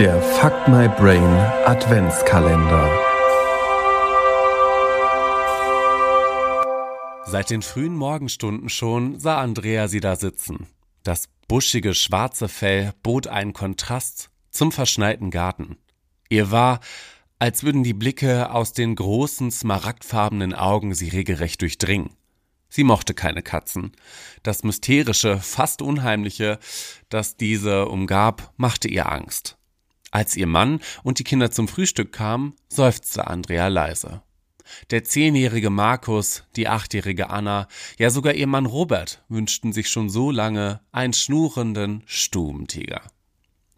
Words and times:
Der 0.00 0.22
Fuck 0.22 0.66
My 0.66 0.88
Brain 0.88 1.22
Adventskalender. 1.66 2.90
Seit 7.26 7.50
den 7.50 7.60
frühen 7.60 7.96
Morgenstunden 7.96 8.70
schon 8.70 9.20
sah 9.20 9.42
Andrea 9.42 9.88
sie 9.88 10.00
da 10.00 10.16
sitzen. 10.16 10.68
Das 11.02 11.28
buschige 11.48 11.92
schwarze 11.92 12.48
Fell 12.48 12.94
bot 13.02 13.26
einen 13.26 13.52
Kontrast 13.52 14.30
zum 14.50 14.72
verschneiten 14.72 15.30
Garten. 15.30 15.76
Ihr 16.30 16.50
war, 16.50 16.80
als 17.38 17.62
würden 17.62 17.82
die 17.82 17.92
Blicke 17.92 18.52
aus 18.52 18.72
den 18.72 18.94
großen 18.94 19.50
smaragdfarbenen 19.50 20.54
Augen 20.54 20.94
sie 20.94 21.10
regelrecht 21.10 21.60
durchdringen. 21.60 22.16
Sie 22.70 22.84
mochte 22.84 23.12
keine 23.12 23.42
Katzen. 23.42 23.92
Das 24.42 24.62
Mysterische, 24.62 25.36
fast 25.36 25.82
Unheimliche, 25.82 26.58
das 27.10 27.36
diese 27.36 27.86
umgab, 27.86 28.54
machte 28.56 28.88
ihr 28.88 29.12
Angst. 29.12 29.58
Als 30.10 30.36
ihr 30.36 30.46
Mann 30.46 30.80
und 31.02 31.18
die 31.18 31.24
Kinder 31.24 31.50
zum 31.50 31.68
Frühstück 31.68 32.12
kamen, 32.12 32.54
seufzte 32.68 33.26
Andrea 33.26 33.68
leise. 33.68 34.22
Der 34.90 35.04
zehnjährige 35.04 35.70
Markus, 35.70 36.44
die 36.56 36.68
achtjährige 36.68 37.30
Anna, 37.30 37.68
ja 37.98 38.10
sogar 38.10 38.34
ihr 38.34 38.46
Mann 38.46 38.66
Robert 38.66 39.24
wünschten 39.28 39.72
sich 39.72 39.88
schon 39.88 40.10
so 40.10 40.30
lange 40.30 40.80
einen 40.92 41.12
schnurrenden 41.12 42.02
Stubentiger. 42.06 43.02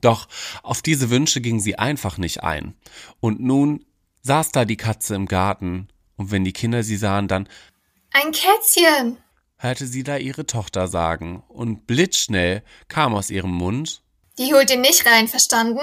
Doch 0.01 0.29
auf 0.63 0.83
diese 0.83 1.11
Wünsche 1.11 1.41
ging 1.41 1.61
sie 1.61 1.79
einfach 1.79 2.19
nicht 2.19 2.43
ein. 2.43 2.75
Und 3.21 3.41
nun 3.41 3.85
saß 4.23 4.53
da 4.53 4.65
die 4.65 4.77
Katze 4.77 5.15
im 5.15 5.27
Garten, 5.27 5.89
und 6.17 6.31
wenn 6.31 6.45
die 6.45 6.53
Kinder 6.53 6.83
sie 6.83 6.97
sahen, 6.97 7.29
dann 7.29 7.49
ein 8.13 8.33
Kätzchen, 8.33 9.17
hörte 9.57 9.87
sie 9.87 10.03
da 10.03 10.17
ihre 10.17 10.45
Tochter 10.45 10.89
sagen, 10.89 11.43
und 11.49 11.87
blitzschnell 11.87 12.63
kam 12.89 13.15
aus 13.15 13.31
ihrem 13.31 13.53
Mund 13.53 14.03
Die 14.39 14.53
holt 14.53 14.71
ihr 14.71 14.79
nicht 14.79 15.07
rein, 15.07 15.29
verstanden? 15.29 15.81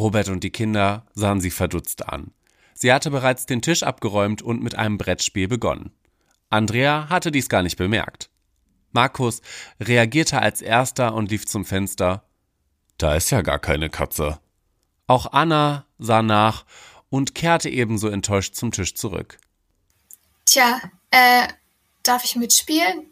Robert 0.00 0.28
und 0.28 0.42
die 0.42 0.50
Kinder 0.50 1.06
sahen 1.14 1.40
sie 1.40 1.50
verdutzt 1.50 2.08
an. 2.08 2.32
Sie 2.74 2.92
hatte 2.92 3.10
bereits 3.10 3.46
den 3.46 3.62
Tisch 3.62 3.82
abgeräumt 3.82 4.42
und 4.42 4.62
mit 4.62 4.74
einem 4.74 4.98
Brettspiel 4.98 5.48
begonnen. 5.48 5.92
Andrea 6.48 7.08
hatte 7.08 7.30
dies 7.30 7.48
gar 7.48 7.62
nicht 7.62 7.76
bemerkt. 7.76 8.30
Markus 8.92 9.40
reagierte 9.78 10.40
als 10.40 10.62
erster 10.62 11.14
und 11.14 11.30
lief 11.30 11.46
zum 11.46 11.64
Fenster. 11.64 12.24
Da 12.98 13.14
ist 13.14 13.30
ja 13.30 13.42
gar 13.42 13.58
keine 13.58 13.90
Katze. 13.90 14.40
Auch 15.06 15.32
Anna 15.32 15.86
sah 15.98 16.22
nach 16.22 16.64
und 17.08 17.34
kehrte 17.34 17.68
ebenso 17.68 18.08
enttäuscht 18.08 18.54
zum 18.54 18.72
Tisch 18.72 18.94
zurück. 18.94 19.38
Tja, 20.44 20.80
äh, 21.10 21.48
darf 22.02 22.24
ich 22.24 22.36
mitspielen? 22.36 23.06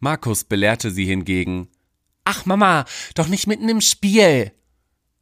Markus 0.00 0.44
belehrte 0.44 0.90
sie 0.90 1.04
hingegen. 1.04 1.68
Ach 2.24 2.46
Mama, 2.46 2.84
doch 3.14 3.28
nicht 3.28 3.46
mitten 3.46 3.68
im 3.68 3.80
Spiel. 3.80 4.52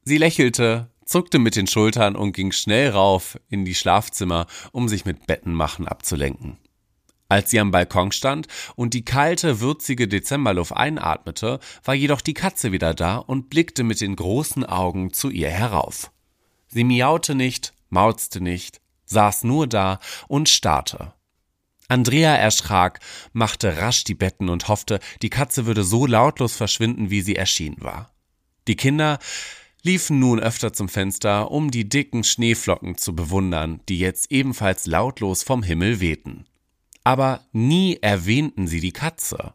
Sie 0.04 0.18
lächelte, 0.18 0.89
zuckte 1.10 1.40
mit 1.40 1.56
den 1.56 1.66
Schultern 1.66 2.14
und 2.14 2.32
ging 2.32 2.52
schnell 2.52 2.90
rauf 2.90 3.38
in 3.48 3.64
die 3.64 3.74
Schlafzimmer, 3.74 4.46
um 4.70 4.88
sich 4.88 5.04
mit 5.04 5.26
Bettenmachen 5.26 5.88
abzulenken. 5.88 6.58
Als 7.28 7.50
sie 7.50 7.60
am 7.60 7.72
Balkon 7.72 8.12
stand 8.12 8.46
und 8.76 8.94
die 8.94 9.04
kalte, 9.04 9.60
würzige 9.60 10.08
Dezemberluft 10.08 10.72
einatmete, 10.72 11.58
war 11.84 11.94
jedoch 11.94 12.20
die 12.20 12.34
Katze 12.34 12.72
wieder 12.72 12.94
da 12.94 13.16
und 13.16 13.50
blickte 13.50 13.82
mit 13.82 14.00
den 14.00 14.14
großen 14.14 14.64
Augen 14.64 15.12
zu 15.12 15.30
ihr 15.30 15.50
herauf. 15.50 16.12
Sie 16.68 16.84
miaute 16.84 17.34
nicht, 17.34 17.72
mauzte 17.88 18.40
nicht, 18.40 18.80
saß 19.04 19.44
nur 19.44 19.66
da 19.66 19.98
und 20.28 20.48
starrte. 20.48 21.12
Andrea 21.88 22.36
erschrak, 22.36 23.00
machte 23.32 23.78
rasch 23.78 24.04
die 24.04 24.14
Betten 24.14 24.48
und 24.48 24.68
hoffte, 24.68 25.00
die 25.22 25.30
Katze 25.30 25.66
würde 25.66 25.82
so 25.82 26.06
lautlos 26.06 26.54
verschwinden, 26.54 27.10
wie 27.10 27.20
sie 27.20 27.34
erschienen 27.34 27.78
war. 27.80 28.12
Die 28.68 28.76
Kinder 28.76 29.18
liefen 29.82 30.18
nun 30.18 30.40
öfter 30.40 30.72
zum 30.72 30.88
Fenster, 30.88 31.50
um 31.50 31.70
die 31.70 31.88
dicken 31.88 32.24
Schneeflocken 32.24 32.96
zu 32.96 33.14
bewundern, 33.14 33.80
die 33.88 33.98
jetzt 33.98 34.30
ebenfalls 34.30 34.86
lautlos 34.86 35.42
vom 35.42 35.62
Himmel 35.62 36.00
wehten. 36.00 36.44
Aber 37.04 37.40
nie 37.52 37.98
erwähnten 38.00 38.66
sie 38.66 38.80
die 38.80 38.92
Katze. 38.92 39.54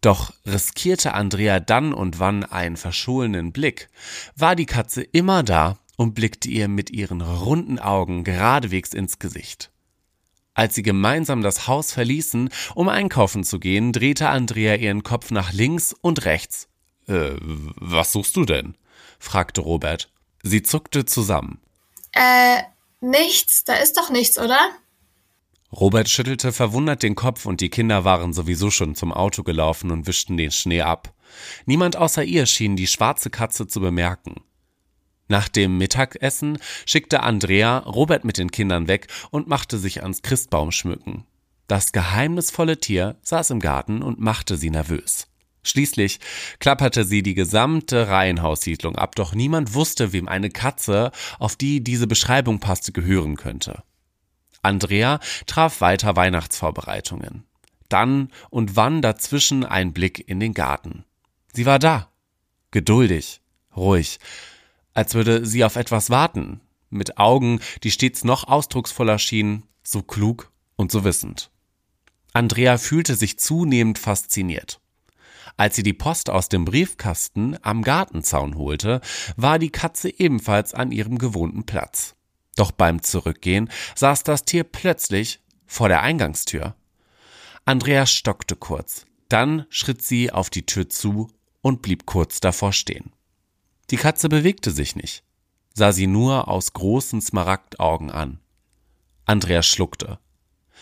Doch 0.00 0.32
riskierte 0.46 1.14
Andrea 1.14 1.58
dann 1.60 1.92
und 1.92 2.20
wann 2.20 2.44
einen 2.44 2.76
verschollenen 2.76 3.52
Blick, 3.52 3.88
war 4.36 4.54
die 4.54 4.66
Katze 4.66 5.02
immer 5.02 5.42
da 5.42 5.78
und 5.96 6.14
blickte 6.14 6.48
ihr 6.48 6.68
mit 6.68 6.90
ihren 6.90 7.20
runden 7.20 7.80
Augen 7.80 8.22
geradewegs 8.22 8.94
ins 8.94 9.18
Gesicht. 9.18 9.72
Als 10.54 10.74
sie 10.74 10.82
gemeinsam 10.82 11.42
das 11.42 11.66
Haus 11.66 11.92
verließen, 11.92 12.50
um 12.74 12.88
einkaufen 12.88 13.44
zu 13.44 13.58
gehen, 13.60 13.92
drehte 13.92 14.28
Andrea 14.28 14.76
ihren 14.76 15.02
Kopf 15.02 15.30
nach 15.30 15.52
links 15.52 15.92
und 16.00 16.24
rechts. 16.24 16.68
Äh, 17.06 17.32
was 17.40 18.12
suchst 18.12 18.36
du 18.36 18.44
denn? 18.44 18.74
Fragte 19.18 19.60
Robert. 19.60 20.10
Sie 20.42 20.62
zuckte 20.62 21.04
zusammen. 21.04 21.60
Äh, 22.12 22.62
nichts, 23.00 23.64
da 23.64 23.74
ist 23.74 23.96
doch 23.96 24.10
nichts, 24.10 24.38
oder? 24.38 24.58
Robert 25.72 26.08
schüttelte 26.08 26.52
verwundert 26.52 27.02
den 27.02 27.14
Kopf 27.14 27.44
und 27.44 27.60
die 27.60 27.68
Kinder 27.68 28.04
waren 28.04 28.32
sowieso 28.32 28.70
schon 28.70 28.94
zum 28.94 29.12
Auto 29.12 29.42
gelaufen 29.42 29.90
und 29.90 30.06
wischten 30.06 30.36
den 30.36 30.50
Schnee 30.50 30.80
ab. 30.80 31.12
Niemand 31.66 31.96
außer 31.96 32.24
ihr 32.24 32.46
schien 32.46 32.76
die 32.76 32.86
schwarze 32.86 33.28
Katze 33.28 33.66
zu 33.66 33.80
bemerken. 33.80 34.36
Nach 35.28 35.48
dem 35.48 35.76
Mittagessen 35.76 36.58
schickte 36.86 37.22
Andrea 37.22 37.78
Robert 37.78 38.24
mit 38.24 38.38
den 38.38 38.50
Kindern 38.50 38.88
weg 38.88 39.08
und 39.30 39.46
machte 39.46 39.76
sich 39.76 40.02
ans 40.02 40.22
Christbaumschmücken. 40.22 41.24
Das 41.66 41.92
geheimnisvolle 41.92 42.80
Tier 42.80 43.16
saß 43.20 43.50
im 43.50 43.60
Garten 43.60 44.02
und 44.02 44.20
machte 44.20 44.56
sie 44.56 44.70
nervös. 44.70 45.28
Schließlich 45.68 46.18
klapperte 46.60 47.04
sie 47.04 47.22
die 47.22 47.34
gesamte 47.34 48.08
Reihenhaussiedlung 48.08 48.96
ab, 48.96 49.14
doch 49.16 49.34
niemand 49.34 49.74
wusste, 49.74 50.14
wem 50.14 50.26
eine 50.26 50.48
Katze, 50.48 51.12
auf 51.38 51.56
die 51.56 51.84
diese 51.84 52.06
Beschreibung 52.06 52.58
passte, 52.58 52.92
gehören 52.92 53.36
könnte. 53.36 53.82
Andrea 54.62 55.20
traf 55.46 55.82
weiter 55.82 56.16
Weihnachtsvorbereitungen. 56.16 57.44
Dann 57.90 58.30
und 58.48 58.76
wann 58.76 59.02
dazwischen 59.02 59.64
ein 59.64 59.92
Blick 59.92 60.26
in 60.26 60.40
den 60.40 60.54
Garten. 60.54 61.04
Sie 61.52 61.66
war 61.66 61.78
da. 61.78 62.10
Geduldig, 62.70 63.42
ruhig, 63.76 64.18
als 64.94 65.14
würde 65.14 65.44
sie 65.44 65.64
auf 65.64 65.76
etwas 65.76 66.08
warten, 66.08 66.60
mit 66.88 67.18
Augen, 67.18 67.60
die 67.82 67.90
stets 67.90 68.24
noch 68.24 68.48
ausdrucksvoller 68.48 69.18
schienen, 69.18 69.64
so 69.82 70.02
klug 70.02 70.50
und 70.76 70.90
so 70.90 71.04
wissend. 71.04 71.50
Andrea 72.32 72.78
fühlte 72.78 73.16
sich 73.16 73.38
zunehmend 73.38 73.98
fasziniert. 73.98 74.80
Als 75.58 75.74
sie 75.74 75.82
die 75.82 75.92
Post 75.92 76.30
aus 76.30 76.48
dem 76.48 76.64
Briefkasten 76.64 77.58
am 77.62 77.82
Gartenzaun 77.82 78.56
holte, 78.56 79.00
war 79.36 79.58
die 79.58 79.70
Katze 79.70 80.08
ebenfalls 80.08 80.72
an 80.72 80.92
ihrem 80.92 81.18
gewohnten 81.18 81.66
Platz. 81.66 82.14
Doch 82.54 82.70
beim 82.70 83.02
Zurückgehen 83.02 83.68
saß 83.96 84.22
das 84.22 84.44
Tier 84.44 84.62
plötzlich 84.62 85.40
vor 85.66 85.88
der 85.88 86.02
Eingangstür. 86.02 86.76
Andrea 87.64 88.06
stockte 88.06 88.54
kurz, 88.54 89.04
dann 89.28 89.66
schritt 89.68 90.00
sie 90.00 90.30
auf 90.30 90.48
die 90.48 90.64
Tür 90.64 90.88
zu 90.88 91.28
und 91.60 91.82
blieb 91.82 92.06
kurz 92.06 92.38
davor 92.38 92.72
stehen. 92.72 93.12
Die 93.90 93.96
Katze 93.96 94.28
bewegte 94.28 94.70
sich 94.70 94.94
nicht, 94.94 95.24
sah 95.74 95.90
sie 95.90 96.06
nur 96.06 96.46
aus 96.46 96.72
großen 96.72 97.20
Smaragdaugen 97.20 98.12
an. 98.12 98.38
Andreas 99.24 99.66
schluckte, 99.66 100.20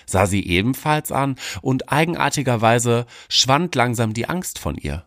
sah 0.05 0.27
sie 0.27 0.47
ebenfalls 0.47 1.13
an 1.13 1.37
und 1.63 1.93
eigenartigerweise 1.93 3.07
schwand 3.29 3.75
langsam 3.75 4.13
die 4.13 4.29
Angst 4.29 4.59
von 4.59 4.77
ihr. 4.77 5.05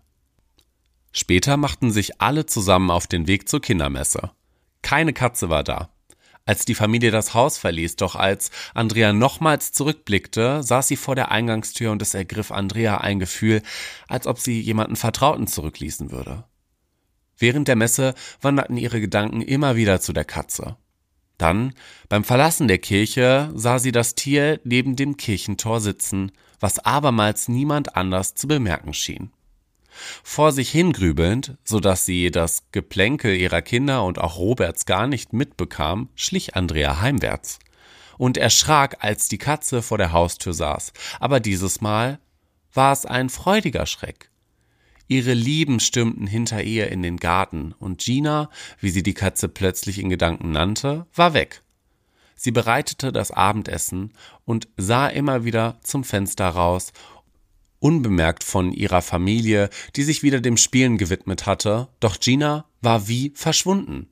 Später 1.12 1.58
machten 1.58 1.92
sich 1.92 2.22
alle 2.22 2.46
zusammen 2.46 2.92
auf 2.92 3.08
den 3.08 3.28
Weg 3.28 3.50
zur 3.50 3.62
Kindermesse. 3.62 4.32
Keine 4.82 5.14
Katze 5.14 5.50
war 5.50 5.64
da. 5.64 5.90
Als 6.46 6.66
die 6.66 6.76
Familie 6.76 7.12
das 7.12 7.36
Haus 7.36 7.60
verließ, 7.60 7.96
doch 7.98 8.16
als 8.16 8.50
Andrea 8.74 9.14
nochmals 9.14 9.72
zurückblickte, 9.72 10.64
saß 10.64 10.88
sie 10.88 10.96
vor 10.96 11.14
der 11.14 11.30
Eingangstür 11.30 11.92
und 11.92 12.02
es 12.02 12.16
ergriff 12.16 12.52
Andrea 12.52 12.98
ein 12.98 13.20
Gefühl, 13.20 13.62
als 14.08 14.26
ob 14.26 14.40
sie 14.40 14.60
jemanden 14.60 14.96
Vertrauten 14.96 15.46
zurückließen 15.46 16.10
würde. 16.12 16.46
Während 17.38 17.68
der 17.68 17.76
Messe 17.76 18.16
wanderten 18.42 18.78
ihre 18.78 19.00
Gedanken 19.00 19.42
immer 19.42 19.76
wieder 19.76 20.02
zu 20.02 20.12
der 20.12 20.26
Katze. 20.26 20.76
Dann, 21.40 21.74
beim 22.10 22.24
Verlassen 22.24 22.68
der 22.68 22.78
Kirche, 22.78 23.50
sah 23.56 23.80
sie 23.80 23.92
das 23.92 24.14
Tier 24.14 24.60
neben 24.64 24.96
dem 24.96 25.18
Kirchentor 25.18 25.80
sitzen, 25.80 26.32
was 26.60 26.80
abermals 26.80 27.48
niemand 27.48 27.96
anders 27.96 28.36
zu 28.36 28.48
bemerken 28.48 28.94
schien. 28.94 29.32
Vor 30.22 30.52
sich 30.52 30.70
hingrübelnd, 30.70 31.58
so 31.64 31.80
dass 31.80 32.06
sie 32.06 32.30
das 32.30 32.64
Geplänkel 32.72 33.36
ihrer 33.36 33.62
Kinder 33.62 34.04
und 34.04 34.20
auch 34.20 34.38
Roberts 34.38 34.86
gar 34.86 35.08
nicht 35.08 35.34
mitbekam, 35.34 36.10
schlich 36.14 36.56
Andrea 36.56 37.02
heimwärts 37.02 37.60
und 38.18 38.38
erschrak, 38.38 38.98
als 39.00 39.30
die 39.30 39.38
Katze 39.38 39.82
vor 39.82 39.98
der 39.98 40.12
Haustür 40.12 40.54
saß. 40.54 40.92
Aber 41.22 41.40
dieses 41.40 41.80
Mal 41.80 42.20
war 42.74 42.92
es 42.92 43.06
ein 43.06 43.30
freudiger 43.30 43.86
Schreck. 43.86 44.30
Ihre 45.10 45.34
Lieben 45.34 45.80
stürmten 45.80 46.28
hinter 46.28 46.64
ihr 46.64 46.92
in 46.92 47.02
den 47.02 47.18
Garten, 47.18 47.74
und 47.80 48.00
Gina, 48.00 48.50
wie 48.80 48.92
sie 48.92 49.02
die 49.02 49.16
Katze 49.16 49.50
plötzlich 49.50 49.98
in 49.98 50.10
Gedanken 50.10 50.52
nannte, 50.52 51.08
war 51.16 51.34
weg. 51.34 51.64
Sie 52.36 52.52
bereitete 52.52 53.12
das 53.12 53.32
Abendessen 53.32 54.14
und 54.46 54.68
sah 54.78 55.08
immer 55.08 55.44
wieder 55.44 55.80
zum 55.82 56.04
Fenster 56.04 56.48
raus, 56.48 56.94
unbemerkt 57.80 58.44
von 58.44 58.72
ihrer 58.72 59.02
Familie, 59.02 59.72
die 59.96 60.04
sich 60.04 60.22
wieder 60.22 60.42
dem 60.42 60.58
Spielen 60.58 61.00
gewidmet 61.00 61.48
hatte, 61.48 61.88
doch 62.00 62.20
Gina 62.20 62.66
war 62.82 63.08
wie 63.08 63.32
verschwunden. 63.34 64.10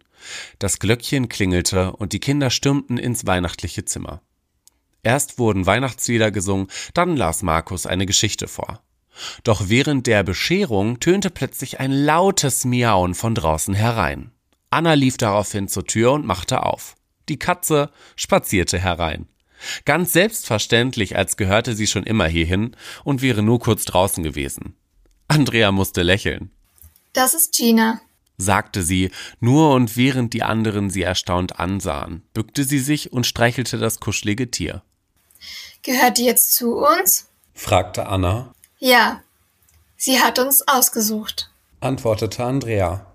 Das 0.58 0.80
Glöckchen 0.80 1.30
klingelte 1.30 1.92
und 1.92 2.12
die 2.12 2.20
Kinder 2.20 2.50
stürmten 2.50 2.98
ins 2.98 3.28
weihnachtliche 3.28 3.86
Zimmer. 3.86 4.24
Erst 5.04 5.38
wurden 5.38 5.68
Weihnachtslieder 5.68 6.32
gesungen, 6.32 6.68
dann 6.96 7.16
las 7.16 7.44
Markus 7.44 7.86
eine 7.86 8.08
Geschichte 8.08 8.48
vor. 8.48 8.82
Doch 9.44 9.70
während 9.70 10.08
der 10.08 10.24
Bescherung 10.24 11.00
tönte 11.00 11.30
plötzlich 11.30 11.80
ein 11.80 11.92
lautes 11.92 12.66
Miauen 12.66 13.16
von 13.16 13.36
draußen 13.36 13.74
herein. 13.74 14.32
Anna 14.70 14.94
lief 14.94 15.18
daraufhin 15.18 15.68
zur 15.68 15.86
Tür 15.86 16.12
und 16.14 16.26
machte 16.26 16.64
auf. 16.64 16.96
Die 17.30 17.40
Katze 17.40 17.90
spazierte 18.16 18.80
herein. 18.80 19.28
Ganz 19.86 20.14
selbstverständlich, 20.14 21.16
als 21.16 21.36
gehörte 21.36 21.76
sie 21.76 21.88
schon 21.88 22.04
immer 22.04 22.28
hierhin 22.28 22.76
und 23.04 23.22
wäre 23.22 23.42
nur 23.42 23.60
kurz 23.60 23.86
draußen 23.86 24.24
gewesen. 24.24 24.76
Andrea 25.28 25.72
musste 25.72 26.04
lächeln. 26.04 26.52
Das 27.14 27.34
ist 27.34 27.56
Gina, 27.56 28.00
sagte 28.38 28.84
sie, 28.84 29.12
nur 29.40 29.74
und 29.74 29.98
während 29.98 30.34
die 30.34 30.44
anderen 30.44 30.90
sie 30.90 31.02
erstaunt 31.02 31.60
ansahen, 31.60 32.24
bückte 32.34 32.64
sie 32.64 32.80
sich 32.80 33.12
und 33.12 33.26
streichelte 33.26 33.78
das 33.78 34.00
kuschelige 34.00 34.52
Tier. 34.52 34.84
Gehört 35.82 36.18
die 36.18 36.26
jetzt 36.26 36.56
zu 36.56 36.76
uns? 36.76 37.28
fragte 37.54 38.08
Anna. 38.08 38.54
Ja, 38.80 39.22
sie 39.98 40.20
hat 40.20 40.38
uns 40.38 40.68
ausgesucht, 40.68 41.50
antwortete 41.80 42.44
Andrea. 42.44 43.07